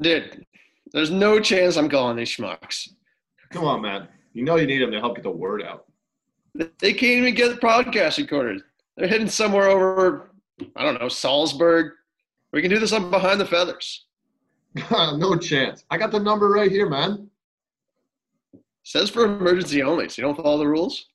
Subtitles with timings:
[0.00, 0.46] Dude,
[0.92, 2.88] there's no chance I'm calling these schmucks.
[3.50, 4.08] Come on, man.
[4.32, 5.86] You know you need them to help get the word out.
[6.54, 8.62] They can't even get the podcast recorded.
[8.96, 10.30] They're hidden somewhere over,
[10.76, 11.92] I don't know, Salzburg.
[12.52, 14.06] We can do this on Behind the Feathers.
[14.90, 15.84] no chance.
[15.90, 17.28] I got the number right here, man.
[18.84, 21.06] Says for emergency only, so you don't follow the rules?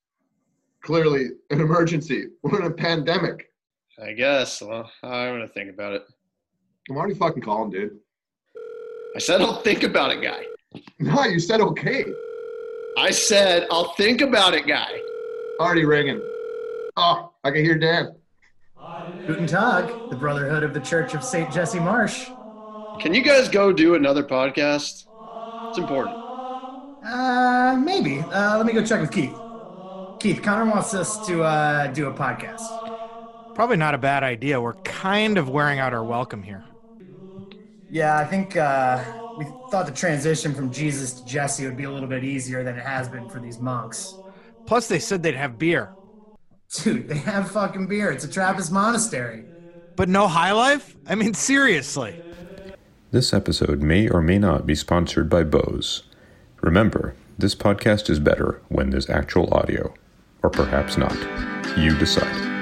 [0.82, 2.26] Clearly, an emergency.
[2.44, 3.50] We're in a pandemic.
[4.02, 4.62] I guess.
[4.62, 6.04] Well, I'm going to think about it.
[6.90, 8.00] I'm already fucking calling, dude.
[9.16, 10.45] I said I'll think about it, guy.
[10.99, 12.05] No, you said okay.
[12.98, 15.02] I said I'll think about it, guy.
[15.59, 16.21] Already ringing.
[16.98, 18.16] Oh, I can hear Dan.
[19.26, 21.52] Guten Tag, the Brotherhood of the Church of St.
[21.52, 22.30] Jesse Marsch.
[22.99, 25.05] Can you guys go do another podcast?
[25.70, 26.20] It's important.
[27.05, 28.21] Uh, maybe.
[28.21, 29.41] Uh, let me go check with Keith.
[30.20, 32.90] Keith, Connor wants us to uh, do a podcast.
[33.54, 34.59] Probably not a bad idea.
[34.59, 36.63] We're kind of wearing out our welcome here.
[37.94, 39.04] Yeah, I think uh,
[39.38, 42.76] we thought the transition from Jesus to Jesse would be a little bit easier than
[42.76, 44.16] it has been for these monks.
[44.66, 45.94] Plus, they said they'd have beer.
[46.74, 48.10] Dude, they have fucking beer.
[48.10, 49.46] It's a Trappist monastery.
[49.96, 50.96] But no high life?
[51.05, 52.20] I mean, seriously.
[53.12, 56.02] This episode may or may not be sponsored by Bose.
[56.62, 59.94] Remember, this podcast is better when there's actual audio.
[60.41, 61.16] Or perhaps not.
[61.78, 62.52] You decide.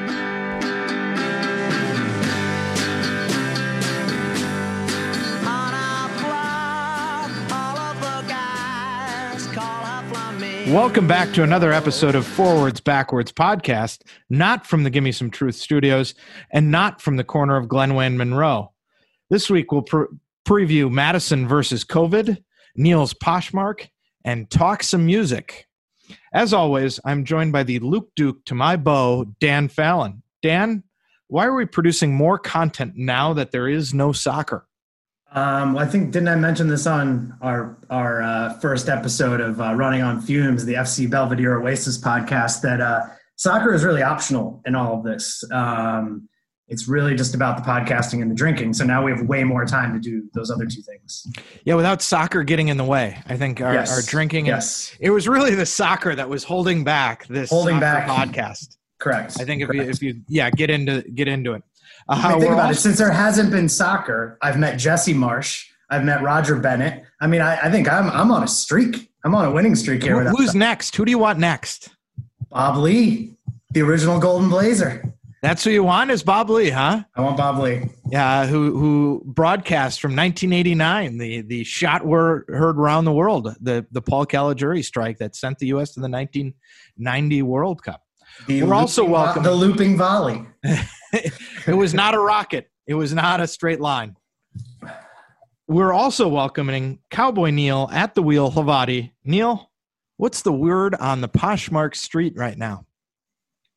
[10.68, 15.56] Welcome back to another episode of Forwards Backwards podcast, not from the Gimme Some Truth
[15.56, 16.14] studios
[16.52, 18.72] and not from the corner of Glenway and Monroe.
[19.30, 20.06] This week we'll pre-
[20.48, 22.42] preview Madison versus COVID,
[22.76, 23.90] Neil's Poshmark,
[24.24, 25.68] and talk some music.
[26.34, 30.24] As always, I'm joined by the Luke Duke to my bow, Dan Fallon.
[30.42, 30.84] Dan,
[31.28, 34.68] why are we producing more content now that there is no soccer?
[35.34, 39.74] Um, I think didn't I mention this on our our uh, first episode of uh,
[39.76, 43.04] Running on Fumes, the FC Belvedere Oasis podcast, that uh,
[43.38, 45.42] soccer is really optional in all of this.
[45.52, 46.28] Um,
[46.68, 48.74] it's really just about the podcasting and the drinking.
[48.74, 51.28] So now we have way more time to do those other two things.
[51.66, 53.92] Yeah, without soccer getting in the way, I think our, Yes.
[53.94, 54.46] our drinking.
[54.46, 54.96] Yes.
[55.00, 58.08] it was really the soccer that was holding back this Holding back.
[58.08, 58.78] podcast.
[59.00, 59.38] Correct.
[59.40, 61.64] I think if you if you yeah get into get into it.
[62.10, 62.76] I mean, think about it.
[62.76, 65.66] Since there hasn't been soccer, I've met Jesse Marsch.
[65.90, 67.04] I've met Roger Bennett.
[67.20, 69.12] I mean, I, I think I'm I'm on a streak.
[69.24, 70.24] I'm on a winning streak here.
[70.24, 70.96] who- who's next?
[70.96, 71.90] Who do you want next?
[72.50, 73.36] Bob Ley,
[73.72, 75.04] the original Golden Blazer.
[75.42, 77.04] That's who you want is Bob Ley, huh?
[77.16, 77.90] I want Bob Ley.
[78.12, 83.86] Yeah, who who broadcast from 1989 the the shot were heard around the world the
[83.92, 85.94] the Paul Caligiuri strike that sent the U.S.
[85.94, 88.02] to the 1990 World Cup.
[88.48, 90.46] The We're also looping welcome- the looping volley.
[91.14, 92.70] it was not a rocket.
[92.88, 94.16] It was not a straight line.
[95.68, 99.12] We're also welcoming Cowboy Neil at the wheel, Havati.
[99.24, 99.72] Neil,
[100.18, 102.86] what's the word on the Poshmark Street right now?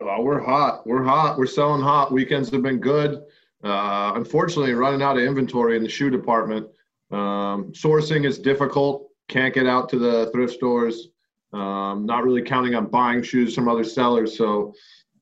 [0.01, 0.87] Oh, we're hot.
[0.87, 1.39] We're hot.
[1.39, 2.13] We're selling hot.
[2.13, 3.23] Weekends have been good.
[3.63, 6.67] Uh, unfortunately, running out of inventory in the shoe department.
[7.11, 9.09] Um, sourcing is difficult.
[9.29, 11.09] Can't get out to the thrift stores.
[11.53, 14.37] Um, not really counting on buying shoes from other sellers.
[14.37, 14.75] So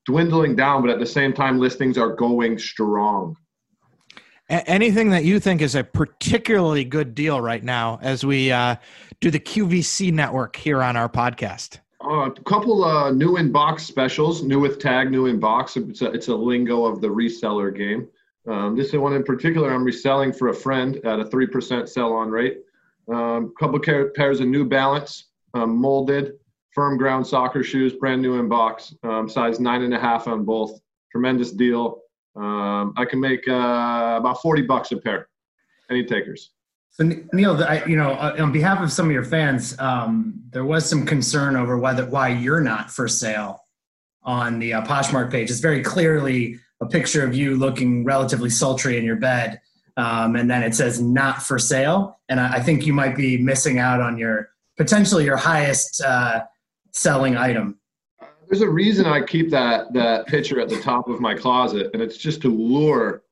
[0.07, 3.37] dwindling down, but at the same time, listings are going strong.
[4.49, 8.77] Anything that you think is a particularly good deal right now as we uh,
[9.21, 11.79] do the QVC network here on our podcast?
[12.05, 15.77] Uh, a couple uh, new in box specials, new with tag, new in box.
[15.77, 18.09] It's a, it's a lingo of the reseller game.
[18.47, 22.12] Um, this is one in particular I'm reselling for a friend at a 3% sell
[22.12, 22.59] on rate.
[23.09, 26.35] A um, couple pairs of New Balance, um, molded,
[26.72, 30.44] firm ground soccer shoes, brand new in box, um, size nine and a half on
[30.44, 30.81] both.
[31.10, 32.00] Tremendous deal.
[32.34, 35.28] Um, I can make uh, about 40 bucks a pair.
[35.91, 36.53] Any takers?
[36.91, 40.65] So Neil, I, you know, uh, on behalf of some of your fans, um, there
[40.65, 43.65] was some concern over whether why you're not for sale
[44.22, 45.50] on the uh, Poshmark page.
[45.50, 49.61] It's very clearly a picture of you looking relatively sultry in your bed,
[49.97, 53.38] um, and then it says "not for sale." And I, I think you might be
[53.38, 56.43] missing out on your potentially your highest uh,
[56.93, 57.79] selling item.
[58.49, 62.03] There's a reason I keep that that picture at the top of my closet, and
[62.03, 63.23] it's just to lure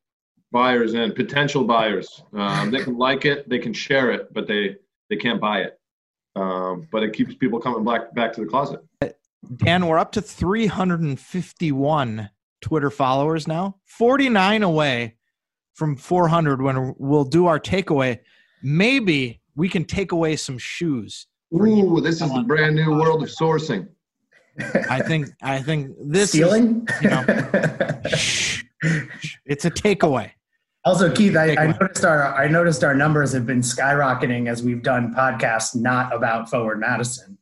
[0.51, 2.23] buyers in, potential buyers.
[2.33, 4.77] Um, they can like it, they can share it, but they
[5.09, 5.79] they can't buy it.
[6.35, 8.81] Um, but it keeps people coming back back to the closet.
[9.57, 12.29] Dan, we're up to 351
[12.61, 15.15] Twitter followers now, 49 away
[15.73, 18.19] from 400 when we'll do our takeaway.
[18.61, 21.27] Maybe we can take away some shoes.
[21.51, 21.97] For you.
[21.97, 23.87] Ooh, this is the brand new world of sourcing.
[24.89, 27.25] I think I think this is you know,
[28.15, 28.63] shh,
[29.21, 29.35] shh.
[29.45, 30.31] it's a takeaway.
[30.83, 34.81] Also, Keith, I, I noticed our I noticed our numbers have been skyrocketing as we've
[34.81, 37.37] done podcasts not about Forward Madison.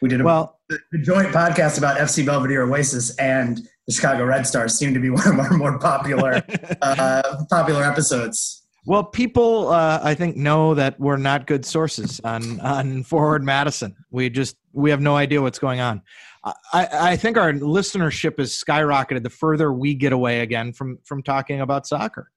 [0.00, 4.46] We did a Well, the joint podcast about FC Belvedere Oasis and the Chicago Red
[4.46, 6.42] Stars seem to be one of our more popular
[6.82, 8.65] uh, popular episodes.
[8.86, 13.96] Well, people, uh, I think, know that we're not good sources on on Forward Madison.
[14.10, 16.02] We just we have no idea what's going on.
[16.44, 21.24] I, I think our listenership has skyrocketed the further we get away again from from
[21.24, 22.30] talking about soccer.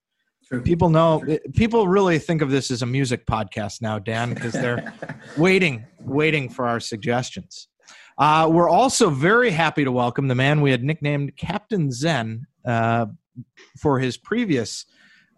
[0.44, 0.64] True.
[0.64, 1.24] People know
[1.54, 4.92] people really think of this as a music podcast now, Dan, because they're
[5.38, 7.68] waiting waiting for our suggestions.
[8.18, 13.06] Uh, we're also very happy to welcome the man we had nicknamed Captain Zen uh,
[13.78, 14.86] for his previous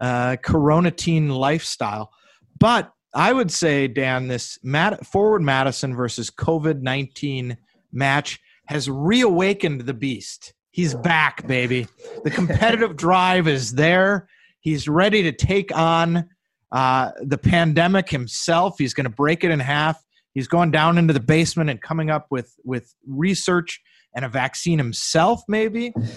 [0.01, 2.11] uh, Coronatine lifestyle.
[2.59, 7.57] But I would say, Dan, this Mad- forward Madison versus COVID 19
[7.93, 10.53] match has reawakened the beast.
[10.71, 11.87] He's back, baby.
[12.23, 14.29] The competitive drive is there.
[14.61, 16.29] He's ready to take on
[16.71, 18.75] uh, the pandemic himself.
[18.77, 20.01] He's going to break it in half.
[20.33, 23.81] He's going down into the basement and coming up with, with research
[24.15, 25.93] and a vaccine himself, maybe.
[25.97, 26.11] Uh,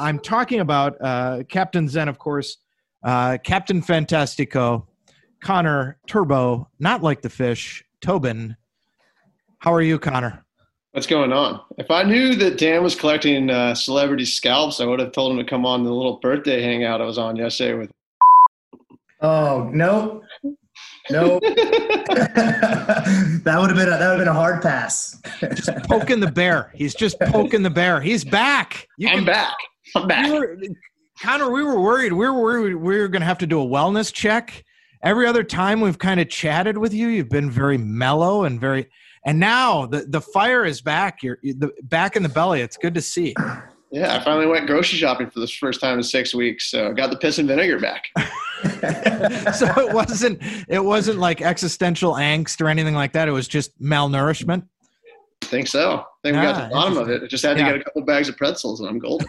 [0.00, 2.56] I'm talking about uh, Captain Zen, of course,
[3.04, 4.86] uh, Captain Fantastico,
[5.42, 8.56] Connor Turbo, not like the fish, Tobin.
[9.58, 10.44] How are you, Connor?
[10.92, 11.60] What's going on?
[11.76, 15.38] If I knew that Dan was collecting uh, celebrity scalps, I would have told him
[15.38, 17.90] to come on the little birthday hangout I was on yesterday with.
[19.20, 20.22] Oh no,
[21.10, 25.20] no, that would have been a, that would have been a hard pass.
[25.40, 26.70] Just poking the bear.
[26.74, 28.00] He's just poking the bear.
[28.00, 28.86] He's back.
[28.98, 29.54] You I'm can- back.
[29.96, 30.30] I'm back.
[31.20, 32.12] Connor, we were worried.
[32.12, 34.64] We were worried we were going to have to do a wellness check.
[35.02, 38.88] Every other time we've kind of chatted with you, you've been very mellow and very.
[39.26, 41.22] And now the, the fire is back.
[41.22, 42.60] You're the, back in the belly.
[42.60, 43.34] It's good to see.
[43.90, 46.70] Yeah, I finally went grocery shopping for the first time in six weeks.
[46.70, 48.04] So I got the piss and vinegar back.
[49.54, 53.28] so it wasn't it wasn't like existential angst or anything like that.
[53.28, 54.66] It was just malnourishment.
[55.42, 55.98] I think so.
[56.00, 57.22] I think we got to Ah, the bottom of it.
[57.22, 57.72] I just had to Yeah.
[57.72, 59.28] get a couple bags of pretzels and I'm golden.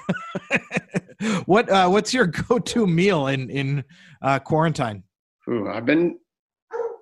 [1.46, 3.84] what uh, what's your go-to meal in in
[4.22, 5.04] uh, quarantine?
[5.50, 6.18] Ooh, I've been.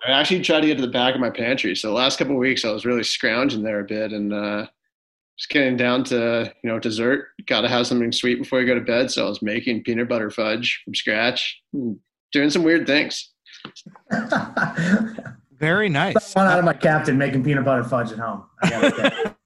[0.06, 1.75] I actually tried to get to the back of my pantry.
[1.75, 4.66] So the last couple of weeks, I was really scrounging there a bit and uh,
[5.38, 7.28] just getting down to you know dessert.
[7.48, 9.12] Got to have something sweet before you go to bed.
[9.12, 11.62] So I was making peanut butter fudge from scratch,
[12.31, 13.31] doing some weird things.
[15.54, 16.36] Very nice.
[16.36, 18.44] One out of my captain making peanut butter fudge at home.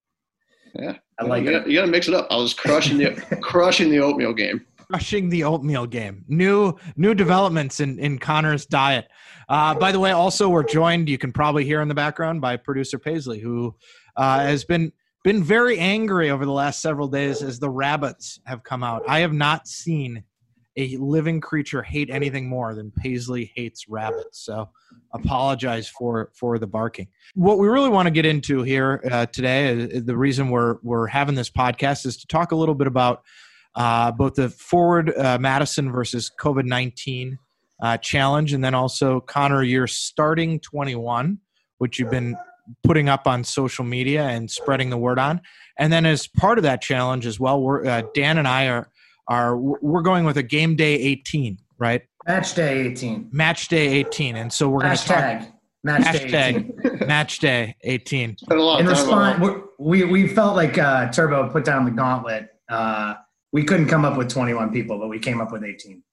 [0.75, 0.93] I gotta say.
[0.93, 1.51] Yeah, I like you it.
[1.53, 2.27] Gotta, you got to mix it up.
[2.29, 3.11] I was crushing the
[3.41, 4.65] crushing the oatmeal game.
[4.89, 6.23] crushing the oatmeal game.
[6.27, 9.07] New new developments in in Connor's diet.
[9.49, 11.07] Uh, by the way, also we're joined.
[11.09, 13.75] You can probably hear in the background by producer Paisley, who
[14.15, 14.91] uh, has been
[15.23, 19.03] been very angry over the last several days as the rabbits have come out.
[19.07, 20.23] I have not seen
[20.77, 24.45] a living creature hate anything more than Paisley hates rabbits.
[24.45, 24.69] So
[25.13, 27.07] apologize for for the barking.
[27.33, 31.07] What we really want to get into here uh, today, uh, the reason we're we're
[31.07, 33.24] having this podcast is to talk a little bit about
[33.75, 37.39] uh, both the forward uh, Madison versus COVID 19
[37.81, 41.39] uh, challenge, and then also Connor, you're starting 21,
[41.80, 42.35] which you've been
[42.83, 45.41] putting up on social media and spreading the word on.
[45.80, 48.89] And then as part of that challenge as well, we're, Dan and I are
[49.27, 52.03] are we're going with a game day 18, right?
[52.27, 53.29] Match day 18.
[53.31, 55.51] Match day 18, and so we're going to talk Hashtag.
[55.83, 56.50] Match day
[56.81, 56.99] 18.
[57.07, 58.37] match day 18.
[58.37, 61.92] Spent a lot In response, we're- we we felt like uh, Turbo put down the
[61.92, 62.49] gauntlet.
[62.68, 63.13] Uh,
[63.54, 66.04] we couldn't come up with 21 people, but we came up with 18.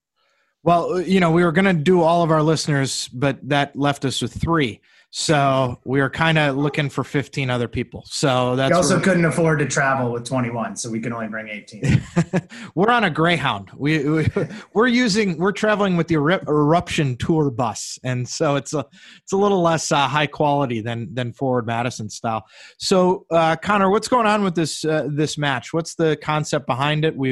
[0.65, 4.05] Well, you know, we were going to do all of our listeners, but that left
[4.07, 4.81] us with three.
[5.11, 8.03] So we were kind of looking for 15 other people.
[8.07, 11.49] So that's we also couldn't afford to travel with 21, so we can only bring
[11.49, 12.03] 18.
[12.75, 13.71] we're on a Greyhound.
[13.77, 14.27] We, we
[14.75, 18.85] we're using we're traveling with the Eruption Tour bus, and so it's a
[19.23, 22.45] it's a little less uh, high quality than than Forward Madison style.
[22.79, 25.73] So uh, Connor, what's going on with this uh, this match?
[25.73, 27.17] What's the concept behind it?
[27.17, 27.31] We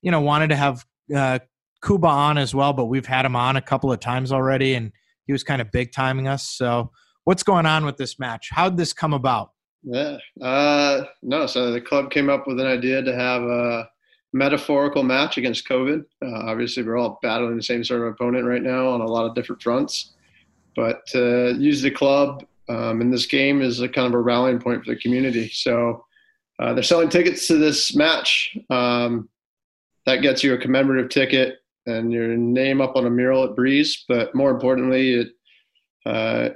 [0.00, 1.40] you know wanted to have uh,
[1.84, 4.92] Kuba on as well, but we've had him on a couple of times already, and
[5.26, 6.48] he was kind of big timing us.
[6.48, 6.90] So
[7.24, 8.48] what's going on with this match?
[8.50, 9.50] How'd this come about?
[9.82, 10.18] Yeah.
[10.42, 13.88] Uh, no, so the club came up with an idea to have a
[14.32, 16.04] metaphorical match against COVID.
[16.24, 19.26] Uh, obviously, we're all battling the same sort of opponent right now on a lot
[19.26, 20.14] of different fronts.
[20.74, 24.60] But uh, use the club um, in this game is a kind of a rallying
[24.60, 25.48] point for the community.
[25.50, 26.04] So
[26.58, 28.56] uh, they're selling tickets to this match.
[28.70, 29.28] Um,
[30.06, 31.58] that gets you a commemorative ticket
[31.88, 34.04] and your name up on a mural at Breese.
[34.08, 35.28] But more importantly, it
[36.06, 36.50] uh,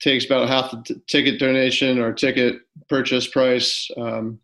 [0.00, 3.90] takes about half the t- ticket donation or ticket purchase price.
[3.96, 4.38] Um,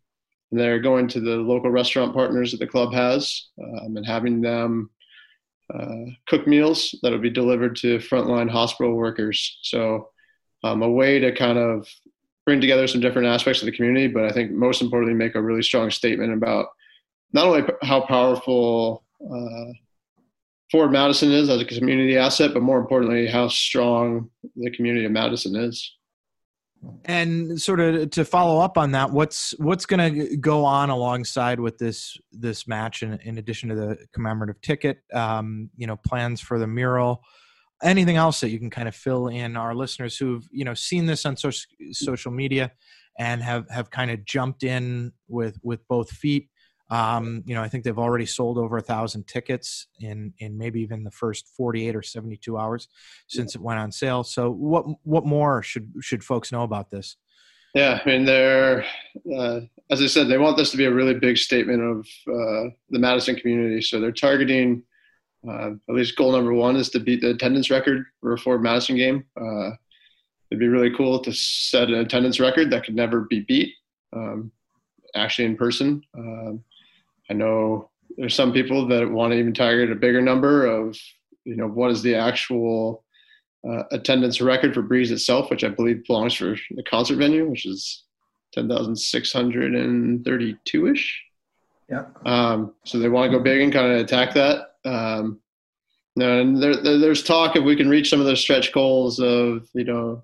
[0.51, 4.41] and they're going to the local restaurant partners that the club has um, and having
[4.41, 4.91] them
[5.73, 9.59] uh, cook meals that will be delivered to frontline hospital workers.
[9.63, 10.11] So,
[10.63, 11.89] um, a way to kind of
[12.47, 15.43] bring together some different aspects of the community, but I think most importantly, make a
[15.43, 16.69] really strong statement about
[17.33, 19.73] not only how powerful uh,
[20.75, 25.13] Forward Madison is as a community asset, but more importantly, how strong the community of
[25.13, 25.89] Madison is.
[27.05, 31.61] And sort of to follow up on that, what's what's going to go on alongside
[31.61, 36.41] with this this match, in, in addition to the commemorative ticket, um, you know, plans
[36.41, 37.23] for the mural,
[37.85, 41.07] anything else that you can kind of fill in our listeners who've you know seen
[41.07, 42.73] this on social social media
[43.17, 46.49] and have have kind of jumped in with with both feet
[46.91, 50.81] um, you know, I think they've already sold over a thousand tickets in in maybe
[50.83, 52.89] even the first 48 or 72 hours
[53.27, 54.23] since it went on sale.
[54.23, 57.17] So, what what more should should folks know about this?
[57.75, 58.85] Yeah, I mean, they're
[59.35, 59.61] uh,
[59.91, 62.99] as I said, they want this to be a really big statement of uh, the
[62.99, 63.81] Madison community.
[63.83, 64.83] So they're targeting
[65.49, 68.63] uh, at least goal number one is to beat the attendance record for a Forward
[68.63, 69.25] Madison game.
[69.39, 69.71] Uh,
[70.51, 73.75] it'd be really cool to set an attendance record that could never be beat.
[74.15, 74.53] Um,
[75.15, 76.03] actually, in person.
[76.17, 76.65] Um,
[77.31, 80.97] I know there's some people that want to even target a bigger number of,
[81.45, 83.05] you know, what is the actual
[83.69, 87.67] uh, attendance record for Breese itself, which I believe belongs for the concert venue, which
[87.67, 88.05] is
[88.53, 91.23] 10,632 ish.
[91.91, 92.05] Yeah.
[92.25, 94.75] Um, so they want to go big and kind of attack that.
[94.85, 95.41] Um,
[96.17, 99.69] and there, there, there's talk if we can reach some of those stretch goals of,
[99.75, 100.23] you know,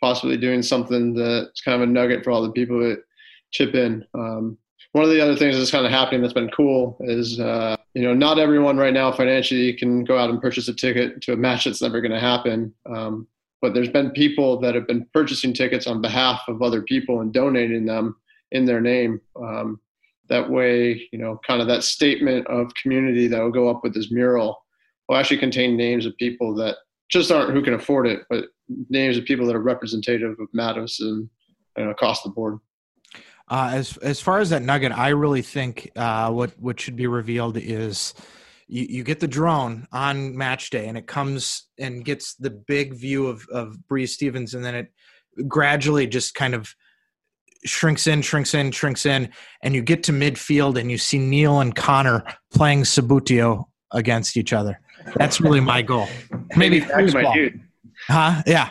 [0.00, 3.02] possibly doing something that's kind of a nugget for all the people that
[3.50, 4.04] chip in.
[4.14, 4.58] Um,
[4.98, 8.02] one of the other things that's kind of happening that's been cool is uh, you
[8.02, 11.36] know not everyone right now financially can go out and purchase a ticket to a
[11.36, 13.24] match that's never going to happen um,
[13.62, 17.32] but there's been people that have been purchasing tickets on behalf of other people and
[17.32, 18.16] donating them
[18.50, 19.78] in their name um,
[20.28, 23.94] that way you know kind of that statement of community that will go up with
[23.94, 24.60] this mural
[25.08, 26.74] will actually contain names of people that
[27.08, 28.46] just aren't who can afford it but
[28.90, 31.30] names of people that are representative of madison
[31.76, 32.58] you know, across the board
[33.50, 37.06] uh, as as far as that nugget, I really think uh, what what should be
[37.06, 38.14] revealed is
[38.66, 42.94] you, you get the drone on match day, and it comes and gets the big
[42.94, 44.92] view of of Breese Stevens, and then it
[45.46, 46.74] gradually just kind of
[47.64, 49.30] shrinks in, shrinks in, shrinks in,
[49.62, 54.52] and you get to midfield, and you see Neil and Connor playing Subbuteo against each
[54.52, 54.78] other.
[55.16, 56.06] That's really my goal.
[56.56, 57.60] Maybe foosball.
[58.08, 58.42] Huh?
[58.46, 58.70] Yeah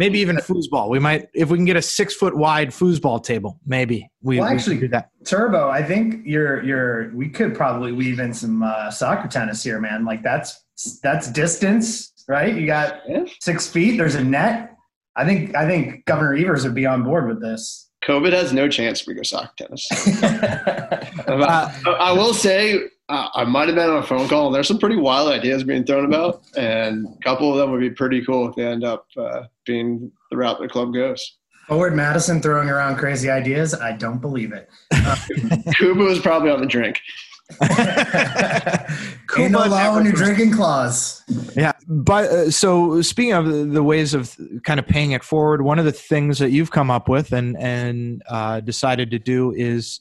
[0.00, 0.88] maybe even foosball.
[0.88, 4.48] We might, if we can get a six foot wide foosball table, maybe we, well,
[4.48, 5.10] actually do that.
[5.24, 7.14] Turbo, I think you're you're.
[7.14, 10.06] We could probably weave in some uh, soccer tennis here, man.
[10.06, 10.64] Like that's
[11.02, 12.56] that's distance, right?
[12.56, 13.02] You got
[13.40, 13.98] six feet.
[13.98, 14.74] There's a net.
[15.16, 17.90] I think I think Governor Evers would be on board with this.
[18.02, 19.86] COVID has no chance for your soccer tennis.
[20.22, 24.78] uh, I will say I might have been on a phone call, and there's some
[24.78, 28.48] pretty wild ideas being thrown about, and a couple of them would be pretty cool
[28.48, 31.38] if they end up uh, being the route the club goes.
[31.66, 33.74] Forward Madison throwing around crazy ideas.
[33.74, 34.68] I don't believe it.
[34.92, 35.16] Uh,
[35.76, 37.00] Kuba was probably on the drink.
[39.38, 41.22] Ain't no law when you're drinking claws.
[41.56, 45.78] Yeah, but uh, so speaking of the ways of kind of paying it forward, one
[45.78, 50.00] of the things that you've come up with and and uh, decided to do is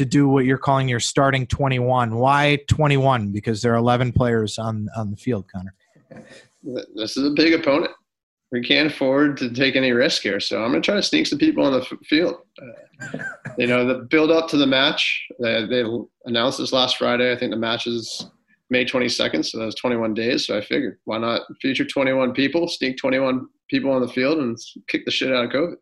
[0.00, 2.16] to do what you're calling your starting 21.
[2.16, 3.32] Why 21?
[3.32, 5.74] Because there are 11 players on on the field, Connor.
[6.94, 7.92] This is a big opponent.
[8.50, 11.26] We can't afford to take any risk here, so I'm going to try to sneak
[11.26, 12.36] some people on the f- field.
[12.60, 13.18] Uh,
[13.58, 15.22] you know, the build up to the match.
[15.38, 15.84] They, they
[16.24, 17.30] announced this last Friday.
[17.30, 18.26] I think the match is
[18.70, 20.46] May 22nd, so that was 21 days.
[20.46, 24.58] So I figured, why not feature 21 people, sneak 21 people on the field, and
[24.88, 25.76] kick the shit out of COVID.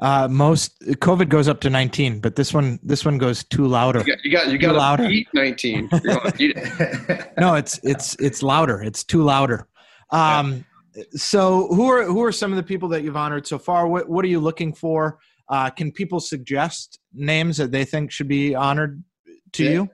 [0.00, 4.00] Uh, most COVID goes up to 19, but this one this one goes too louder.
[4.00, 5.88] You got you got, you got to beat 19.
[5.92, 7.32] it.
[7.38, 8.82] no, it's it's it's louder.
[8.82, 9.68] It's too louder.
[10.10, 10.64] Um,
[10.94, 11.04] yeah.
[11.12, 13.86] So who are who are some of the people that you've honored so far?
[13.86, 15.18] What what are you looking for?
[15.48, 19.02] Uh, can people suggest names that they think should be honored
[19.52, 19.70] to yeah.
[19.70, 19.90] you?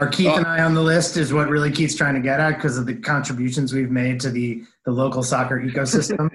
[0.00, 1.16] Are Keith and I on the list?
[1.16, 4.30] Is what really Keith's trying to get at because of the contributions we've made to
[4.30, 6.30] the the local soccer ecosystem.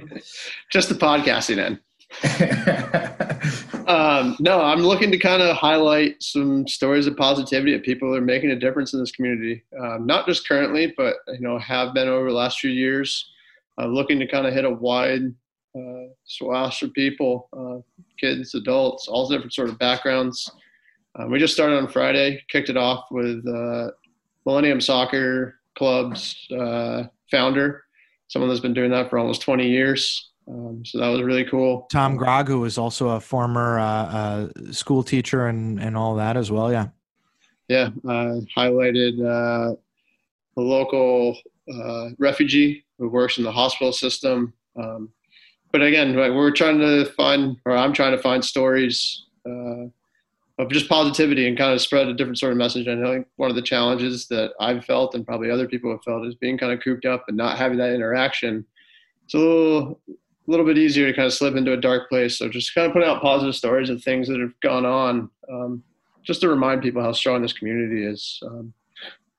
[0.72, 1.80] Just the podcasting end.
[3.88, 8.18] um, no, I'm looking to kind of highlight some stories of positivity of people that
[8.18, 9.64] are making a difference in this community.
[9.80, 13.30] Um, not just currently, but you know, have been over the last few years.
[13.80, 15.34] Uh, looking to kind of hit a wide
[15.76, 17.80] uh, swath of people, uh,
[18.20, 20.50] kids, adults, all different sort of backgrounds.
[21.16, 23.90] Um, we just started on Friday, kicked it off with uh,
[24.46, 27.84] Millennium Soccer Club's uh, founder,
[28.28, 30.32] someone that's been doing that for almost 20 years.
[30.48, 31.88] Um, so that was really cool.
[31.92, 36.36] Tom Grog, who was also a former uh, uh, school teacher and, and all that
[36.36, 36.72] as well.
[36.72, 36.88] Yeah.
[37.70, 37.90] Yeah.
[38.04, 39.76] Uh, highlighted uh,
[40.56, 41.38] the local
[41.74, 44.54] uh, refugee who works in the hospital system.
[44.76, 45.10] Um,
[45.72, 49.86] but again, we're trying to find, or I'm trying to find stories uh,
[50.60, 52.86] of just positivity and kind of spread a different sort of message.
[52.86, 56.04] And I think one of the challenges that I've felt and probably other people have
[56.04, 58.66] felt is being kind of cooped up and not having that interaction.
[59.26, 60.00] It's a little,
[60.46, 62.38] a little bit easier to kind of slip into a dark place.
[62.38, 65.84] So just kind of putting out positive stories of things that have gone on, um,
[66.24, 68.40] just to remind people how strong this community is.
[68.46, 68.74] Um,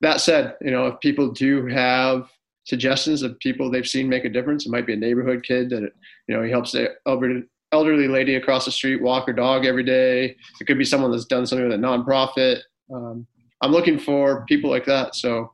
[0.01, 2.29] that said, you know, if people do have
[2.65, 5.83] suggestions of people they've seen make a difference, it might be a neighborhood kid that,
[6.27, 6.95] you know, he helps the
[7.71, 10.35] elderly lady across the street walk her dog every day.
[10.59, 12.59] It could be someone that's done something with a nonprofit.
[12.93, 13.27] Um,
[13.61, 15.15] I'm looking for people like that.
[15.15, 15.51] So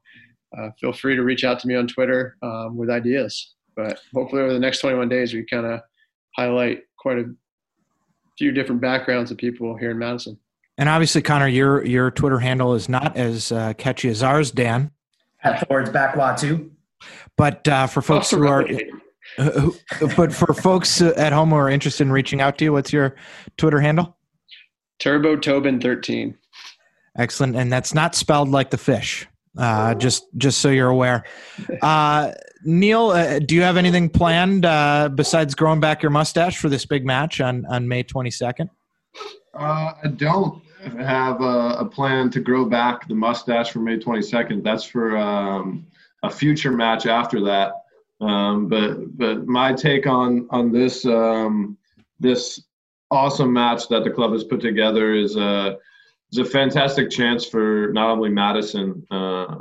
[0.58, 3.54] uh, feel free to reach out to me on Twitter um, with ideas.
[3.76, 5.82] But hopefully, over the next 21 days, we kind of
[6.36, 7.26] highlight quite a
[8.38, 10.38] few different backgrounds of people here in Madison.
[10.78, 14.92] And obviously, Connor, your your Twitter handle is not as uh, catchy as ours, Dan.
[15.44, 16.72] At Forwards Back too.
[17.38, 18.66] But uh, for folks who are,
[19.38, 23.16] but for folks at home who are interested in reaching out to you, what's your
[23.58, 24.18] Twitter handle?
[25.00, 26.38] Turbo Tobin 13.
[27.18, 29.28] Excellent, and that's not spelled like the fish.
[29.58, 31.26] Uh, just just so you're aware.
[31.82, 32.32] Uh,
[32.64, 36.86] Neil, uh, do you have anything planned uh, besides growing back your mustache for this
[36.86, 38.70] big match on on May 22nd?
[39.54, 40.64] Uh, I don't
[41.00, 44.64] have a, a, plan to grow back the mustache for May 22nd.
[44.64, 45.86] That's for um,
[46.24, 47.74] a future match after that.
[48.22, 51.78] Um, but but my take on on this um,
[52.20, 52.64] this
[53.10, 55.78] awesome match that the club has put together is a
[56.32, 59.06] is a fantastic chance for not only Madison.
[59.12, 59.56] Uh,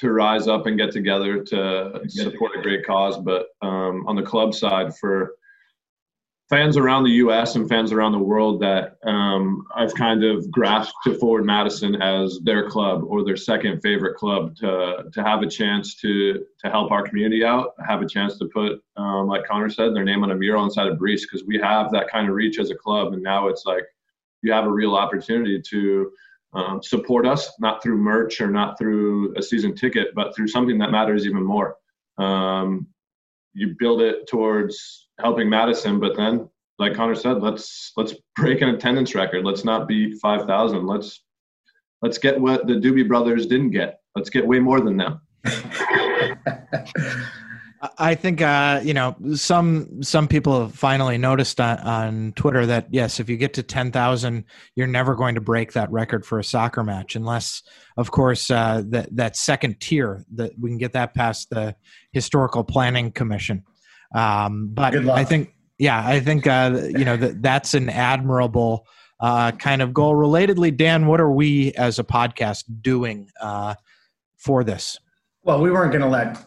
[0.00, 4.22] to rise up and get together to support a great cause, but um, on the
[4.22, 5.34] club side for
[6.50, 7.54] fans around the U.S.
[7.54, 12.40] and fans around the world that um, I've kind of grasped to Forward Madison as
[12.42, 16.90] their club or their second favorite club to to have a chance to to help
[16.90, 20.32] our community out, have a chance to put, um, like Connor said, their name on
[20.32, 23.12] a mural inside of Breese because we have that kind of reach as a club,
[23.12, 23.84] and now it's like
[24.42, 26.10] you have a real opportunity to
[26.52, 30.78] um, support us, not through merch or not through a season ticket, but through something
[30.78, 31.76] that matters even more.
[32.18, 32.86] Um,
[33.52, 36.48] you build it towards helping Madison, but then,
[36.78, 39.44] like Connor said, let's let's break an attendance record.
[39.44, 40.86] Let's not beat five thousand.
[40.86, 41.22] Let's
[42.02, 44.00] let's get what the Doobie Brothers didn't get.
[44.16, 45.20] Let's get way more than them.
[47.96, 52.88] I think uh, you know some some people have finally noticed on, on Twitter that
[52.90, 54.44] yes, if you get to ten thousand,
[54.76, 57.62] you're never going to break that record for a soccer match, unless,
[57.96, 61.74] of course, uh, that that second tier that we can get that past the
[62.12, 63.64] historical planning commission.
[64.14, 68.86] Um, but I think, yeah, I think uh, you know that that's an admirable
[69.20, 70.14] uh, kind of goal.
[70.14, 73.74] Relatedly, Dan, what are we as a podcast doing uh,
[74.36, 74.98] for this?
[75.44, 76.44] Well, we weren't going to let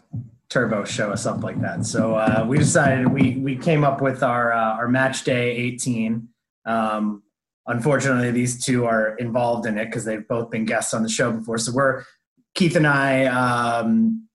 [0.54, 1.84] Turbo show us up like that.
[1.84, 6.28] So uh, we decided we we came up with our uh, our match day 18.
[6.66, 7.24] Um,
[7.66, 11.32] unfortunately, these two are involved in it because they've both been guests on the show
[11.32, 11.58] before.
[11.58, 12.04] So we're
[12.54, 14.28] Keith and I um,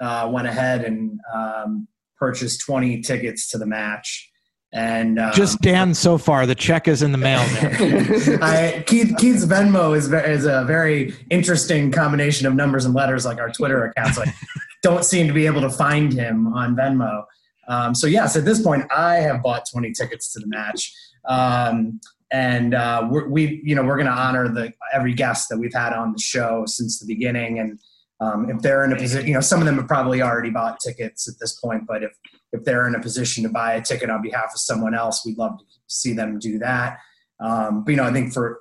[0.00, 4.30] uh, went ahead and um, purchased 20 tickets to the match.
[4.76, 7.40] And um, just Dan so far, the check is in the mail.
[8.42, 13.38] I, Keith Keith's Venmo is is a very interesting combination of numbers and letters, like
[13.38, 14.18] our Twitter accounts.
[14.18, 14.28] Like
[14.82, 17.24] don't seem to be able to find him on Venmo.
[17.68, 20.92] Um, so yes, at this point, I have bought 20 tickets to the match,
[21.24, 21.98] um,
[22.30, 25.94] and uh, we you know we're going to honor the every guest that we've had
[25.94, 27.78] on the show since the beginning, and
[28.20, 30.80] um, if they're in a position, you know, some of them have probably already bought
[30.80, 32.12] tickets at this point, but if
[32.52, 35.36] if they're in a position to buy a ticket on behalf of someone else, we'd
[35.36, 36.98] love to see them do that.
[37.40, 38.60] Um, but you know, I think for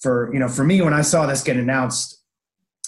[0.00, 2.24] for you know for me, when I saw this get announced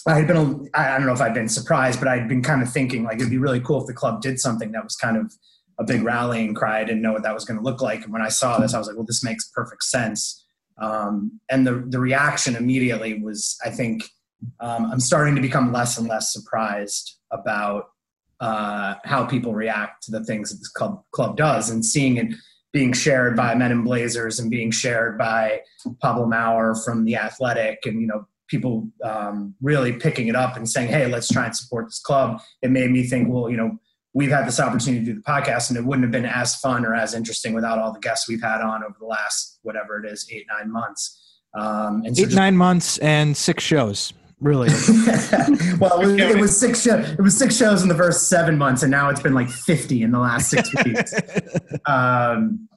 [0.07, 2.71] I had been, I don't know if I'd been surprised, but I'd been kind of
[2.71, 5.33] thinking like it'd be really cool if the club did something that was kind of
[5.79, 6.79] a big rallying cry.
[6.79, 8.03] I didn't know what that was going to look like.
[8.03, 10.45] And when I saw this, I was like, well, this makes perfect sense.
[10.81, 14.03] Um, and the, the reaction immediately was, I think,
[14.59, 17.89] um, I'm starting to become less and less surprised about
[18.39, 22.33] uh, how people react to the things that this club, club does and seeing it
[22.73, 25.61] being shared by Men in Blazers and being shared by
[26.01, 30.69] Pablo Maurer from The Athletic and, you know, people um, really picking it up and
[30.69, 33.77] saying, "Hey, let's try and support this club." It made me think, well, you know,
[34.13, 36.85] we've had this opportunity to do the podcast, and it wouldn't have been as fun
[36.85, 40.09] or as interesting without all the guests we've had on over the last whatever it
[40.09, 41.39] is, eight nine months.
[41.53, 44.13] Um, and so eight just, nine months and six shows.
[44.39, 44.69] Really?
[45.79, 47.09] well, it was, it was six shows.
[47.09, 50.03] It was six shows in the first seven months, and now it's been like fifty
[50.03, 51.13] in the last six weeks.
[51.87, 52.69] um,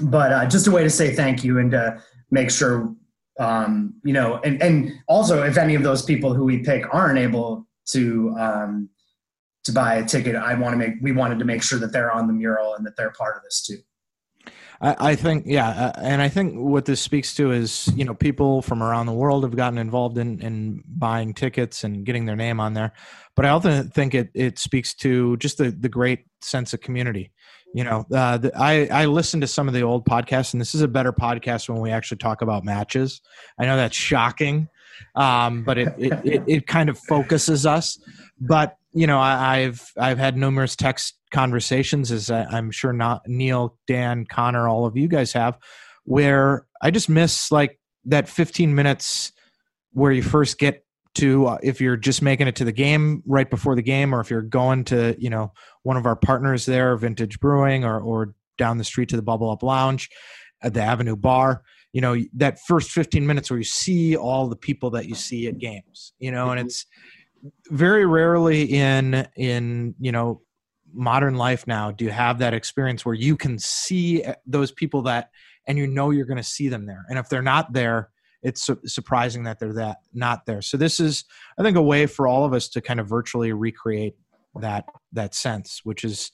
[0.00, 2.94] but uh, just a way to say thank you and to make sure
[3.38, 7.18] um, you know, and, and also if any of those people who we pick aren't
[7.18, 8.88] able to um,
[9.64, 12.10] to buy a ticket, I want to make we wanted to make sure that they're
[12.10, 13.78] on the mural and that they're part of this too.
[14.80, 18.14] I, I think, yeah, uh, and I think what this speaks to is, you know,
[18.14, 22.36] people from around the world have gotten involved in, in buying tickets and getting their
[22.36, 22.92] name on there.
[23.34, 27.32] But I also think it it speaks to just the the great sense of community.
[27.74, 30.74] You know, uh, the, I I listen to some of the old podcasts, and this
[30.74, 33.20] is a better podcast when we actually talk about matches.
[33.60, 34.68] I know that's shocking,
[35.14, 37.98] um, but it, it, it it kind of focuses us.
[38.40, 43.22] But you know, I, have I've had numerous text conversations, as I, am sure not
[43.26, 45.58] Neil, Dan, Connor, all of you guys have,
[46.04, 49.32] where I just miss like that 15 minutes
[49.92, 53.50] where you first get to uh, if you're just making it to the game right
[53.50, 56.96] before the game, or if you're going to you know one of our partners there,
[56.96, 60.08] Vintage Brewing, or or down the street to the Bubble Up Lounge,
[60.62, 61.62] at the Avenue Bar.
[61.92, 65.46] You know that first 15 minutes where you see all the people that you see
[65.48, 66.12] at games.
[66.18, 66.66] You know, and mm-hmm.
[66.66, 66.86] it's
[67.70, 70.42] very rarely in in you know
[70.92, 75.02] modern life now do you have that experience where you can see eh, those people
[75.02, 75.30] that
[75.66, 77.04] and you know you're going to see them there.
[77.10, 80.62] And if they're not there it's su- surprising that they're that not there.
[80.62, 81.24] So this is
[81.58, 84.14] i think a way for all of us to kind of virtually recreate
[84.60, 86.30] that that sense which is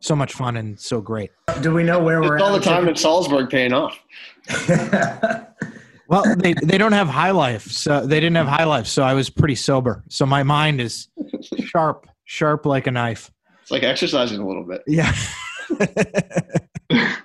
[0.00, 1.30] so much fun and so great.
[1.60, 3.98] Do we know where we're all the time in salzburg paying off
[6.08, 8.86] Well, they, they don't have high life, so they didn't have high life.
[8.86, 10.02] So I was pretty sober.
[10.08, 11.08] So my mind is
[11.66, 13.30] sharp, sharp like a knife.
[13.60, 14.82] It's like exercising a little bit.
[14.86, 15.14] Yeah.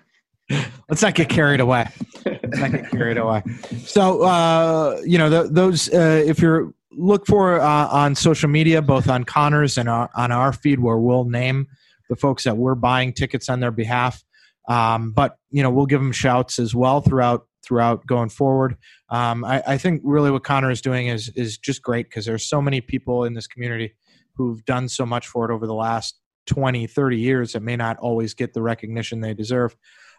[0.89, 1.87] Let's not get carried away.
[2.25, 3.43] Let's not get carried away.
[3.85, 5.87] So uh, you know the, those.
[5.87, 10.33] Uh, if you're look for uh, on social media, both on Connors and our, on
[10.33, 11.67] our feed, where we'll name
[12.09, 14.23] the folks that we're buying tickets on their behalf.
[14.67, 18.77] Um, but you know we'll give them shouts as well throughout throughout going forward.
[19.09, 22.45] Um, I, I, think really what Connor is doing is is just great because there's
[22.45, 23.93] so many people in this community
[24.35, 27.97] who've done so much for it over the last 20, 30 years that may not
[27.97, 29.75] always get the recognition they deserve.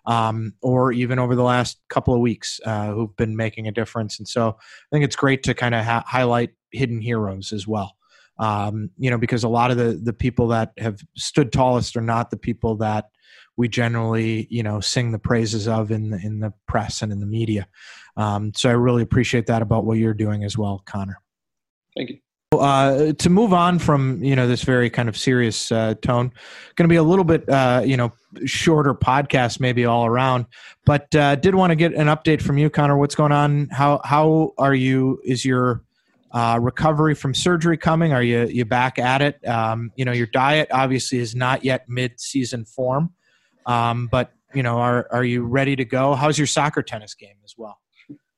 [0.06, 4.18] Um, or even over the last couple of weeks, uh, who've been making a difference.
[4.18, 7.96] And so I think it's great to kind of ha- highlight hidden heroes as well.
[8.38, 12.00] Um, you know, because a lot of the the people that have stood tallest are
[12.02, 13.06] not the people that
[13.56, 17.20] we generally you know sing the praises of in the, in the press and in
[17.20, 17.68] the media.
[18.16, 21.20] Um, so I really appreciate that about what you're doing as well, Connor.
[21.96, 22.18] Thank you.
[22.52, 26.30] Uh, to move on from you know this very kind of serious uh, tone,
[26.76, 28.12] going to be a little bit uh, you know
[28.44, 30.46] shorter podcast maybe all around,
[30.84, 32.96] but uh, did want to get an update from you, Connor.
[32.96, 33.68] What's going on?
[33.70, 35.20] How how are you?
[35.24, 35.82] Is your
[36.34, 38.12] uh, recovery from surgery coming?
[38.12, 39.46] Are you you back at it?
[39.48, 43.14] Um, you know your diet obviously is not yet mid season form.
[43.66, 46.14] Um, but you know, are are you ready to go?
[46.14, 47.78] How's your soccer tennis game as well?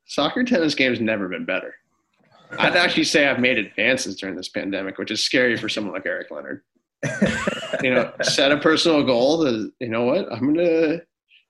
[0.05, 1.75] Soccer tennis game has never been better.
[2.59, 6.05] I'd actually say I've made advances during this pandemic, which is scary for someone like
[6.05, 6.61] Eric Leonard.
[7.83, 11.01] you know, set a personal goal that you know what I'm going to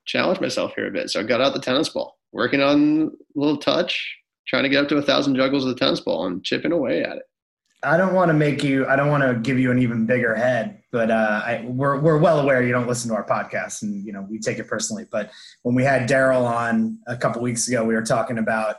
[0.05, 1.09] challenge myself here a bit.
[1.09, 4.83] So I got out the tennis ball, working on a little touch, trying to get
[4.83, 7.23] up to a thousand juggles of the tennis ball and chipping away at it.
[7.83, 8.87] I don't want to make you.
[8.87, 12.17] I don't want to give you an even bigger head, but uh, I, we're we're
[12.17, 15.05] well aware you don't listen to our podcast, and you know we take it personally.
[15.11, 15.31] But
[15.61, 18.77] when we had Daryl on a couple weeks ago, we were talking about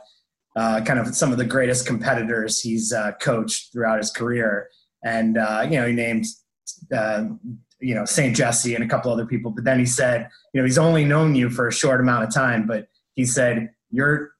[0.57, 4.69] uh, kind of some of the greatest competitors he's uh, coached throughout his career,
[5.05, 6.25] and uh, you know he named
[6.93, 7.23] uh,
[7.79, 8.35] you know St.
[8.35, 9.51] Jesse and a couple other people.
[9.51, 12.33] But then he said, you know, he's only known you for a short amount of
[12.33, 14.31] time, but he said your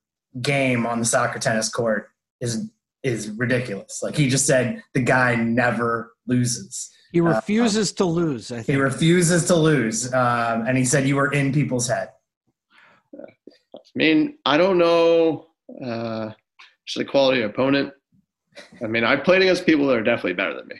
[0.41, 2.09] game on the soccer tennis court
[2.41, 2.69] is
[3.03, 4.01] is ridiculous.
[4.03, 6.91] Like he just said, the guy never loses.
[7.11, 8.51] He refuses uh, to lose.
[8.51, 8.67] I think.
[8.67, 12.09] He refuses to lose, um, and he said you were in people's head.
[13.15, 15.47] I mean, I don't know.
[15.83, 16.31] Uh,
[16.85, 17.93] just the quality of opponent.
[18.83, 20.75] I mean, I played against people that are definitely better than me.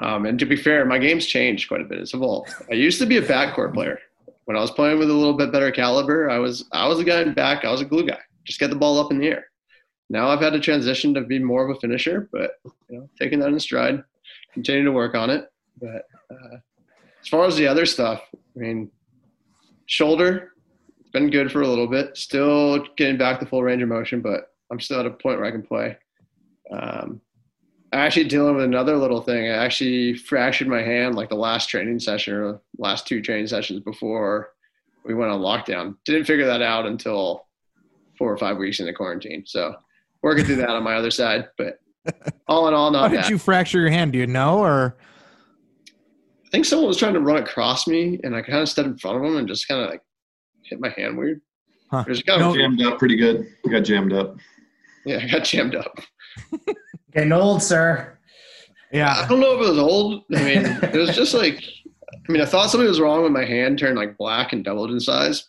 [0.00, 1.98] Um, and to be fair, my game's changed quite a bit.
[1.98, 2.52] It's evolved.
[2.70, 3.98] I used to be a backcourt player.
[4.44, 7.04] When I was playing with a little bit better caliber, I was I was a
[7.04, 7.64] guy in back.
[7.64, 8.20] I was a glue guy.
[8.48, 9.44] Just get the ball up in the air
[10.10, 12.52] now I've had to transition to be more of a finisher, but
[12.88, 14.02] you know, taking that in stride,
[14.52, 15.48] continue to work on it.
[15.80, 16.56] But uh,
[17.20, 18.90] as far as the other stuff, I mean,
[19.86, 20.52] shoulder,
[20.98, 22.16] it's been good for a little bit.
[22.16, 25.46] Still getting back the full range of motion, but I'm still at a point where
[25.46, 25.96] I can play.
[26.70, 27.20] Um,
[27.92, 29.46] actually dealing with another little thing.
[29.46, 33.80] I actually fractured my hand like the last training session or last two training sessions
[33.80, 34.50] before
[35.04, 35.96] we went on lockdown.
[36.04, 37.47] Didn't figure that out until
[38.18, 39.44] four or five weeks into quarantine.
[39.46, 39.74] So
[40.22, 41.48] working through that on my other side.
[41.56, 41.78] But
[42.46, 43.30] all in all, not How did bad.
[43.30, 44.12] you fracture your hand?
[44.12, 44.96] Do you know, or
[45.86, 48.98] I think someone was trying to run across me, and I kind of stepped in
[48.98, 50.02] front of them and just kind of like
[50.64, 51.40] hit my hand weird.
[51.90, 52.04] Huh.
[52.06, 53.46] It was kind of jammed up pretty good.
[53.64, 54.36] You got jammed up.
[55.06, 55.98] Yeah, I got jammed up.
[57.12, 58.18] Getting old, sir.
[58.92, 59.14] Yeah.
[59.24, 60.24] I don't know if it was old.
[60.34, 61.62] I mean, it was just like,
[62.12, 64.90] I mean, I thought something was wrong with my hand turned like black and doubled
[64.90, 65.48] in size.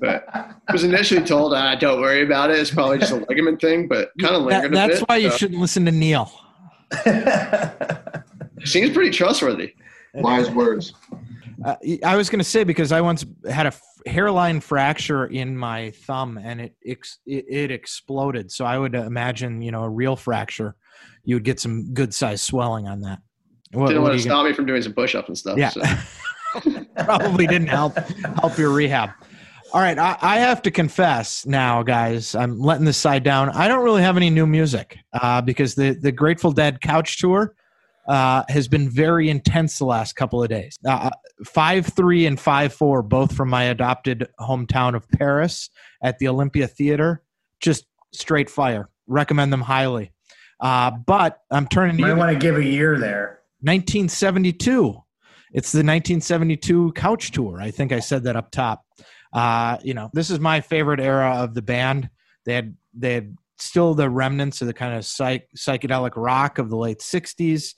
[0.00, 2.58] But I was initially told, ah, don't worry about it.
[2.58, 5.08] It's probably just a ligament thing, but kind of That- lingered that's a bit.
[5.08, 6.32] why you shouldn't listen to Neil.
[8.64, 9.74] Seems pretty trustworthy.
[10.14, 10.92] Wise words.
[11.64, 15.56] Uh, I was going to say because I once had a f- hairline fracture in
[15.56, 18.50] my thumb and it, ex- it it exploded.
[18.50, 20.74] So I would imagine, you know, a real fracture,
[21.24, 23.20] you would get some good sized swelling on that.
[23.72, 25.58] What, Didn't what want to you gonna- stop me from doing some push-ups and stuff.
[25.58, 25.68] Yeah.
[25.70, 25.82] So.
[27.04, 27.96] probably didn't help
[28.40, 29.10] help your rehab.
[29.76, 32.34] All right, I, I have to confess now, guys.
[32.34, 33.50] I'm letting this side down.
[33.50, 37.54] I don't really have any new music uh, because the the Grateful Dead couch tour
[38.08, 40.78] uh, has been very intense the last couple of days.
[40.88, 41.10] Uh,
[41.44, 45.68] five three and five four, both from my adopted hometown of Paris
[46.02, 47.22] at the Olympia Theater.
[47.60, 47.84] Just
[48.14, 48.88] straight fire.
[49.06, 50.10] Recommend them highly.
[50.58, 53.40] Uh, but I'm turning to Might want to give a year there.
[53.60, 55.02] 1972.
[55.52, 57.60] It's the 1972 couch tour.
[57.60, 58.82] I think I said that up top.
[59.36, 62.08] Uh, you know, this is my favorite era of the band.
[62.46, 66.70] They had they had still the remnants of the kind of psych, psychedelic rock of
[66.70, 67.74] the late 60s.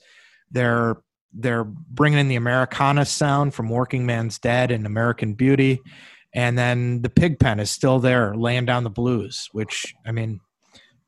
[0.49, 0.95] They're
[1.33, 5.81] they're bringing in the Americana sound from Workingman's Dead and American Beauty,
[6.33, 9.49] and then the Pigpen is still there, laying down the blues.
[9.51, 10.39] Which I mean,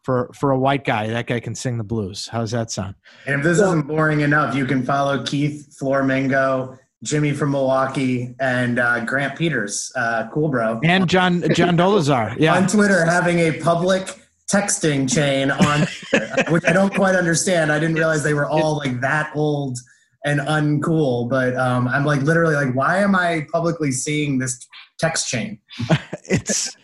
[0.03, 2.27] for for a white guy, that guy can sing the blues.
[2.27, 2.95] How's that sound?
[3.25, 8.77] And if this isn't boring enough, you can follow Keith Flormingo, Jimmy from Milwaukee, and
[8.77, 12.35] uh, Grant Peters, uh, cool bro, and John John Dolazar.
[12.37, 14.19] Yeah, on Twitter having a public
[14.51, 17.71] texting chain on, Twitter, which I don't quite understand.
[17.71, 19.77] I didn't realize they were all like that old
[20.25, 21.29] and uncool.
[21.29, 24.67] But um, I'm like literally like, why am I publicly seeing this
[24.99, 25.59] text chain?
[26.25, 26.75] it's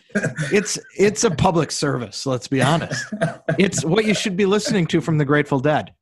[0.52, 2.26] it's it's a public service.
[2.26, 3.04] Let's be honest.
[3.58, 5.92] It's what you should be listening to from the Grateful Dead.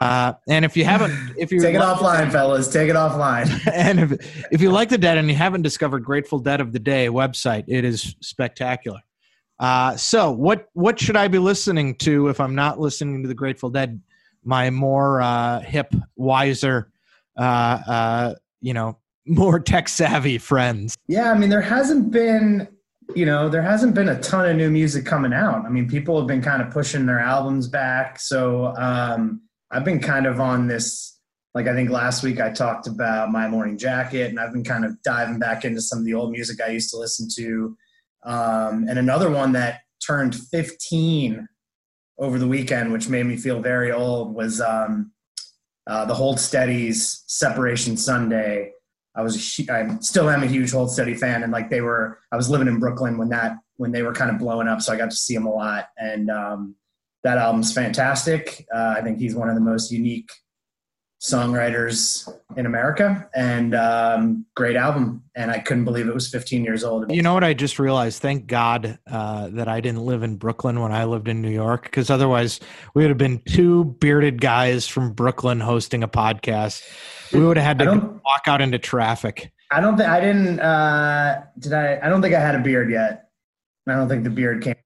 [0.00, 2.72] Uh, and if you haven't, if you Take it offline, fellas.
[2.72, 3.48] Take it offline.
[3.72, 6.78] and if if you like the Dead and you haven't discovered Grateful Dead of the
[6.78, 9.00] Day website, it is spectacular.
[9.58, 13.34] Uh, so what what should I be listening to if I'm not listening to the
[13.34, 14.00] Grateful Dead?
[14.44, 16.90] My more uh, hip, wiser,
[17.36, 20.96] uh, uh, you know, more tech savvy friends.
[21.08, 22.68] Yeah, I mean, there hasn't been,
[23.14, 25.66] you know, there hasn't been a ton of new music coming out.
[25.66, 28.20] I mean, people have been kind of pushing their albums back.
[28.20, 31.18] So um, I've been kind of on this,
[31.54, 34.84] like, I think last week I talked about My Morning Jacket, and I've been kind
[34.84, 37.76] of diving back into some of the old music I used to listen to.
[38.24, 41.46] Um, and another one that turned 15
[42.18, 45.12] over the weekend, which made me feel very old, was um,
[45.86, 48.72] uh, the Hold Steady's Separation Sunday.
[49.14, 52.36] I was I still am a huge Hold Steady fan, and like they were, I
[52.36, 54.96] was living in Brooklyn when that when they were kind of blowing up, so I
[54.96, 56.74] got to see them a lot, and um,
[57.24, 58.66] that album's fantastic.
[58.74, 60.30] Uh, I think he's one of the most unique
[61.20, 65.24] songwriters in America, and um, great album.
[65.34, 67.12] And I couldn't believe it was 15 years old.
[67.12, 68.22] You know what I just realized?
[68.22, 71.84] Thank God uh, that I didn't live in Brooklyn when I lived in New York,
[71.84, 72.60] because otherwise
[72.94, 76.82] we would have been two bearded guys from Brooklyn hosting a podcast.
[77.32, 79.52] We would have had to walk out into traffic.
[79.70, 80.60] I don't think I didn't.
[80.60, 81.98] Uh, did I?
[82.02, 83.28] I don't think I had a beard yet.
[83.86, 84.76] I don't think the beard came.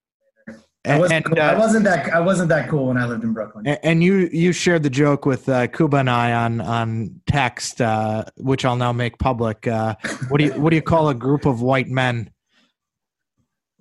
[0.85, 1.41] I wasn't, and, cool.
[1.41, 2.13] I uh, wasn't that.
[2.13, 3.67] I wasn't that cool when I lived in Brooklyn.
[3.69, 8.25] and you you shared the joke with uh, Kuba and I on on text, uh,
[8.37, 9.69] which I'll now make public.
[9.69, 9.95] Uh,
[10.29, 12.31] what do you what do you call a group of white men?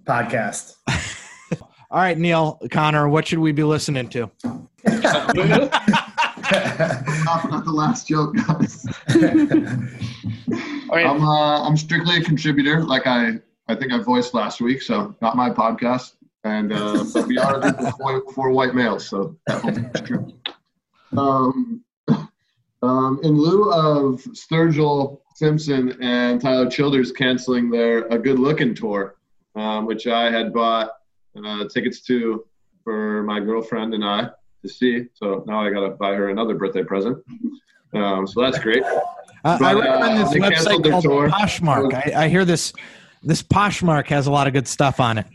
[0.04, 0.76] Podcast.
[1.92, 4.32] All right, Neil Connor, what should we be listening to?
[4.86, 5.24] Laughing
[7.54, 8.86] at the last joke, guys.
[10.90, 11.06] All right.
[11.08, 14.84] I'm uh, I'm strictly a contributor, like I I think I voiced last week.
[14.84, 20.04] So not my podcast, and uh, but we are four, four white males, so that
[20.06, 20.34] true.
[21.18, 21.84] Um,
[22.82, 29.16] um, in lieu of Sturgill Simpson and Tyler Childers canceling their A Good Looking tour,
[29.56, 30.92] um, which I had bought
[31.46, 32.46] uh, tickets to
[32.84, 34.30] for my girlfriend and I
[34.62, 35.08] to see.
[35.14, 37.18] So now I got to buy her another birthday present.
[37.94, 38.84] Um, so that's great.
[38.84, 39.02] Uh,
[39.44, 41.30] I But, uh, recommend this they website called tour.
[41.30, 41.94] Poshmark.
[41.94, 42.74] I, I hear this
[43.24, 45.28] this Poshmark has a lot of good stuff on it.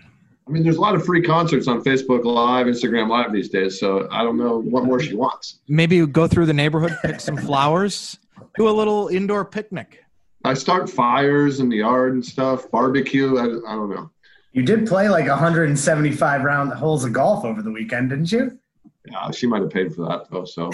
[0.48, 3.80] I mean, there's a lot of free concerts on Facebook Live, Instagram Live these days.
[3.80, 5.58] So I don't know what more she wants.
[5.68, 8.16] Maybe go through the neighborhood, pick some flowers,
[8.56, 10.04] do a little indoor picnic.
[10.44, 13.36] I start fires in the yard and stuff, barbecue.
[13.38, 14.10] I, I don't know.
[14.52, 18.56] You did play like 175 round holes of golf over the weekend, didn't you?
[19.10, 20.44] Yeah, she might have paid for that though.
[20.44, 20.66] So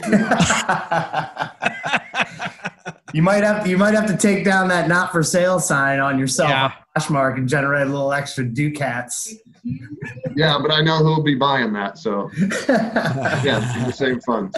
[3.12, 6.18] you might have you might have to take down that not for sale sign on
[6.18, 6.72] yourself Yeah.
[6.96, 9.34] on Poshmark and generate a little extra ducats.
[9.64, 11.98] Yeah, but I know who'll be buying that.
[11.98, 12.30] So
[12.68, 14.56] yeah, the same funds.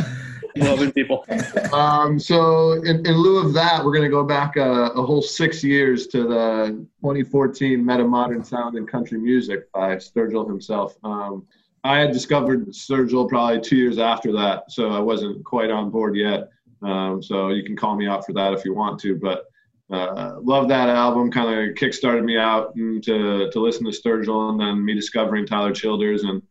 [0.57, 1.25] loving people.
[1.73, 5.23] Um, so in, in lieu of that, we're going to go back a, a whole
[5.23, 10.97] six years to the 2014 Metamodern Sounds in Country Music by Sturgill himself.
[11.03, 11.47] Um,
[11.83, 16.17] I had discovered Sturgill probably two years after that, so I wasn't quite on board
[16.17, 16.51] yet.
[16.83, 19.47] Um, so you can call me out for that if you want to, but
[19.91, 21.31] uh, love that album.
[21.31, 25.73] Kind of kickstarted me out to to listen to Sturgill, and then me discovering Tyler
[25.73, 26.43] Childers and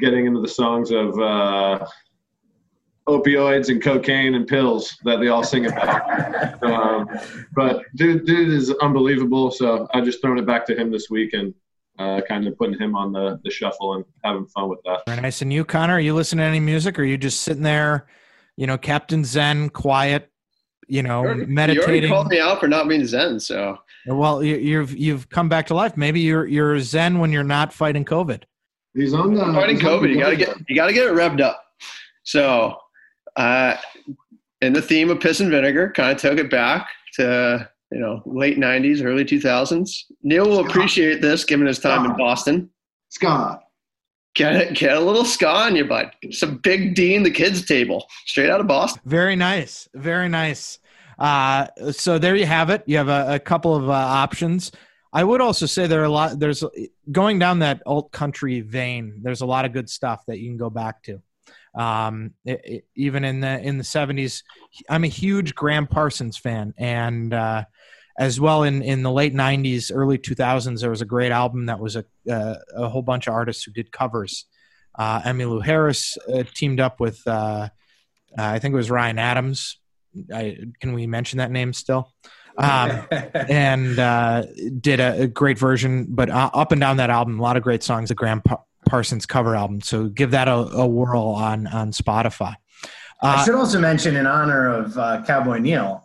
[0.00, 1.86] getting into the songs of uh,
[3.08, 6.62] opioids and cocaine and pills that they all sing about.
[6.62, 7.08] um,
[7.54, 9.50] but dude, dude is unbelievable.
[9.50, 11.54] So I just thrown it back to him this week and
[11.98, 15.02] uh, kind of putting him on the, the shuffle and having fun with that.
[15.06, 15.42] Very nice.
[15.42, 18.06] And you, Connor, are you listening to any music or are you just sitting there,
[18.56, 20.30] you know, Captain Zen, quiet,
[20.88, 21.82] you know, You already- meditating?
[21.82, 25.48] You already called me out for not being Zen, so Well, you, you've you've come
[25.48, 25.96] back to life.
[25.96, 28.42] Maybe you're you're Zen when you're not fighting COVID.
[28.94, 30.10] He's on the fighting he's the COVID.
[30.10, 31.62] You gotta get you gotta get it revved up.
[32.22, 32.76] So,
[33.36, 33.76] uh,
[34.62, 38.22] in the theme of piss and vinegar, kind of took it back to you know
[38.24, 40.04] late '90s, early 2000s.
[40.22, 42.70] Neil will appreciate this, given his time in Boston.
[43.10, 43.63] Scott.
[44.34, 46.10] Get get a little ska on you, bud.
[46.30, 49.00] Some Big D and the Kids Table, straight out of Boston.
[49.04, 49.88] Very nice.
[49.94, 50.80] Very nice.
[51.18, 52.82] Uh, so there you have it.
[52.86, 54.72] You have a, a couple of uh, options.
[55.12, 56.40] I would also say there are a lot.
[56.40, 56.64] There's
[57.12, 59.20] going down that alt country vein.
[59.22, 61.22] There's a lot of good stuff that you can go back to.
[61.76, 64.42] Um, it- it- even in the in the 70s,
[64.88, 67.64] I'm a huge Gram Parsons fan, and uh,
[68.18, 71.80] as well in in the late 90s, early 2000s, there was a great album that
[71.80, 74.46] was a uh, a whole bunch of artists who did covers.
[74.96, 77.68] Uh, Emmylou Harris uh, teamed up with uh,
[78.38, 79.78] uh, I think it was Ryan Adams.
[80.32, 82.12] I, can we mention that name still?
[82.56, 84.44] Um, and uh,
[84.80, 87.62] did a, a great version, but uh, up and down that album, a lot of
[87.62, 88.10] great songs.
[88.10, 89.80] The Gram Pa- Parsons cover album.
[89.80, 92.54] So give that a, a whirl on on Spotify.
[93.22, 96.03] I should also mention, in honor of uh, Cowboy Neil,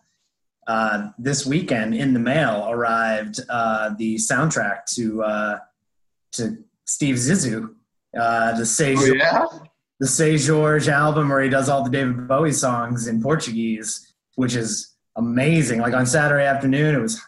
[0.70, 5.58] uh, this weekend in the mail arrived uh, the soundtrack to uh,
[6.34, 7.70] to Steve Zissou,
[8.16, 9.46] uh, the Say Oh, yeah?
[10.00, 14.54] the Seu Jorge album where he does all the David Bowie songs in Portuguese, which
[14.56, 15.80] is amazing.
[15.80, 17.20] Like on Saturday afternoon, it was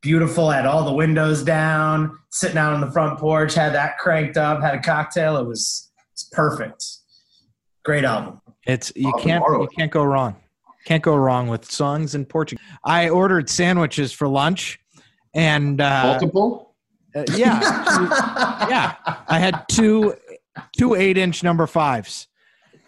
[0.00, 0.48] beautiful.
[0.48, 4.38] I Had all the windows down, sitting out on the front porch, had that cranked
[4.38, 5.36] up, had a cocktail.
[5.36, 6.82] It was it's perfect.
[7.84, 8.40] Great album.
[8.66, 10.36] It's you can't you can't go wrong.
[10.86, 12.64] Can't go wrong with songs in Portuguese.
[12.84, 14.78] I ordered sandwiches for lunch,
[15.34, 16.76] and uh, Multiple?
[17.16, 17.58] uh, yeah,
[18.70, 18.94] yeah,
[19.26, 20.14] I had two
[20.78, 22.28] two eight inch number fives,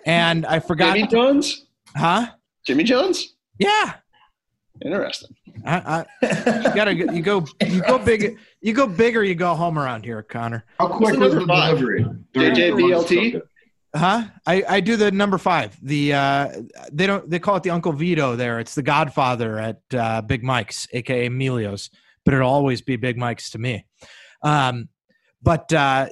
[0.07, 0.95] and I forgot.
[0.95, 1.67] Jimmy John's?
[1.97, 2.29] Huh?
[2.65, 3.35] Jimmy John's?
[3.59, 3.95] Yeah,
[4.85, 5.31] Interesting.
[5.67, 6.27] I, I,
[6.69, 9.77] you gotta go- you go you go big you go big or you go home
[9.77, 10.65] around here, Connor.
[10.79, 11.79] How quick was number the five?
[11.79, 12.05] delivery?
[12.37, 13.43] JJBLT?
[13.97, 14.25] Huh?
[14.47, 15.77] I, I do the number five.
[15.83, 16.53] The uh,
[16.93, 18.61] they don't they call it the Uncle Vito there.
[18.61, 21.91] It's the Godfather at uh, Big Mike's, aka Emilio's,
[22.25, 23.87] but it'll always be Big Mike's to me.
[24.43, 24.89] Um,
[25.43, 26.09] but uh,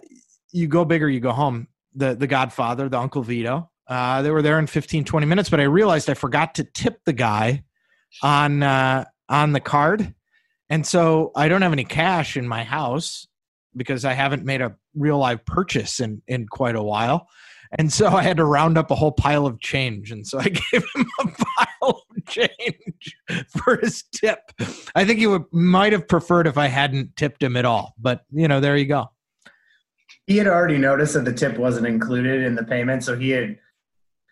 [0.53, 1.69] you go big or you go home.
[1.95, 3.71] The the Godfather, the Uncle Vito.
[3.87, 6.99] Uh, they were there in 15, 20 minutes, but I realized I forgot to tip
[7.05, 7.63] the guy
[8.23, 10.15] on uh, on the card,
[10.71, 13.27] and so I don't have any cash in my house
[13.77, 17.29] because I haven't made a real live purchase in in quite a while.
[17.79, 20.11] And so I had to round up a whole pile of change.
[20.13, 23.17] And so I gave him a pile of change
[23.49, 24.39] for his tip.
[24.95, 27.95] I think he would might have preferred if I hadn't tipped him at all.
[27.99, 29.11] But you know, there you go.
[30.27, 33.59] he had already noticed that the tip wasn't included in the payment, so he had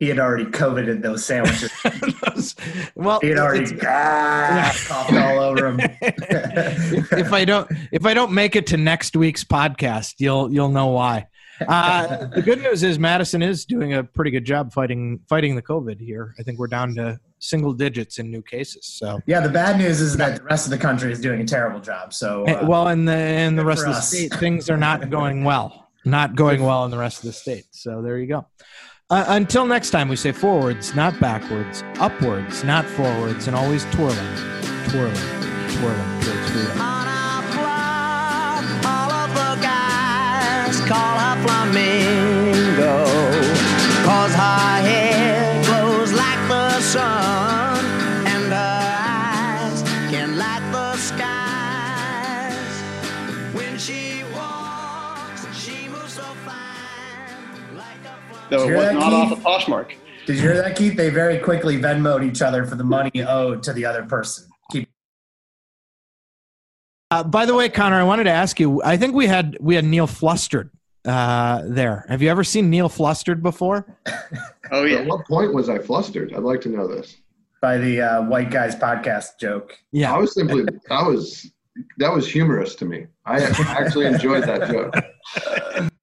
[0.00, 1.70] he had already coveted those sandwiches.
[2.34, 2.56] Those-
[2.96, 5.78] well, He had already ah, coughed all over him.
[5.80, 10.68] if, if I don't if I don't make it to next week's podcast, you'll you'll
[10.70, 11.28] know why.
[11.66, 15.62] Uh, the good news is Madison is doing a pretty good job fighting fighting the
[15.62, 16.34] COVID here.
[16.38, 18.86] I think we're down to single digits in new cases.
[18.86, 21.44] So Yeah, the bad news is that the rest of the country is doing a
[21.44, 22.12] terrible job.
[22.14, 24.08] So Eh, uh, well, in the in the rest of the us.
[24.08, 25.88] state, things are not going well.
[26.04, 27.64] Not going well in the rest of the state.
[27.70, 28.46] So there you go.
[29.10, 34.16] Uh, until next time, we say forwards, not backwards, upwards, not forwards, and always twirling,
[34.88, 35.14] twirling,
[35.76, 36.93] twirling towards freedom.
[40.86, 43.04] Call her Flamingo.
[44.04, 47.84] Cause her hair glows like the sun,
[48.26, 52.82] and her eyes can light the skies.
[53.54, 59.28] When she walks, she moves so fine, like a Though it was that, not off
[59.30, 59.38] Keith?
[59.38, 59.92] of Poshmark.
[60.26, 60.96] did you hear that, Keith?
[60.96, 64.48] They very quickly Venmoed each other for the money owed to the other person.
[64.70, 64.88] Keep
[67.10, 68.82] Uh, by the way, Connor, I wanted to ask you.
[68.82, 70.70] I think we had we had Neil Flustered
[71.06, 72.04] uh, there.
[72.08, 73.86] Have you ever seen Neil Flustered before?
[74.72, 75.00] Oh yeah.
[75.00, 76.32] At what point was I flustered?
[76.32, 77.18] I'd like to know this.
[77.60, 79.78] by the uh, White Guys podcast joke.
[79.92, 80.12] Yeah.
[80.14, 81.52] I was simply, I was,
[81.98, 83.06] that was humorous to me.
[83.26, 85.90] I actually enjoyed that joke.